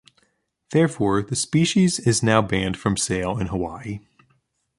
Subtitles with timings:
[0.71, 3.99] Therefore, the species is now banned from sale in Hawaii.